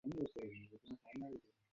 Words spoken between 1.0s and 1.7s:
তার নীড়ে নিয়ে এল।